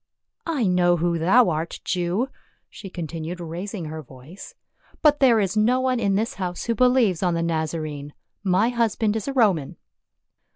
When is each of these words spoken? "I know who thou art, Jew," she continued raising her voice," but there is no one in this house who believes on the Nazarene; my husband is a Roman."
"I 0.47 0.65
know 0.65 0.97
who 0.97 1.19
thou 1.19 1.49
art, 1.51 1.79
Jew," 1.85 2.29
she 2.71 2.89
continued 2.89 3.39
raising 3.39 3.85
her 3.85 4.01
voice," 4.01 4.55
but 5.03 5.19
there 5.19 5.39
is 5.39 5.55
no 5.55 5.79
one 5.79 5.99
in 5.99 6.15
this 6.15 6.33
house 6.41 6.63
who 6.63 6.73
believes 6.73 7.21
on 7.21 7.35
the 7.35 7.43
Nazarene; 7.43 8.15
my 8.43 8.69
husband 8.69 9.15
is 9.15 9.27
a 9.27 9.33
Roman." 9.33 9.77